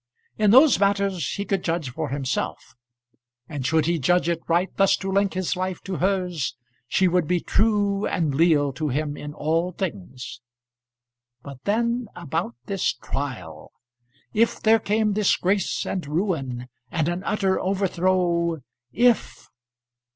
In 0.35 0.49
those 0.49 0.79
matters, 0.79 1.33
he 1.35 1.45
could 1.45 1.63
judge 1.63 1.91
for 1.91 2.09
himself; 2.09 2.73
and 3.47 3.63
should 3.67 3.85
he 3.85 3.99
judge 3.99 4.27
it 4.27 4.39
right 4.47 4.75
thus 4.75 4.97
to 4.97 5.11
link 5.11 5.35
his 5.35 5.55
life 5.55 5.79
to 5.83 5.97
hers, 5.97 6.55
she 6.87 7.07
would 7.07 7.27
be 7.27 7.39
true 7.39 8.07
and 8.07 8.33
leal 8.33 8.73
to 8.73 8.89
him 8.89 9.15
in 9.15 9.35
all 9.35 9.71
things. 9.73 10.41
But 11.43 11.63
then, 11.65 12.07
about 12.15 12.55
this 12.65 12.93
trial. 12.93 13.71
If 14.33 14.59
there 14.59 14.79
came 14.79 15.13
disgrace 15.13 15.85
and 15.85 16.07
ruin, 16.07 16.67
and 16.89 17.07
an 17.07 17.23
utter 17.23 17.59
overthrow? 17.59 18.63
If 18.91 19.49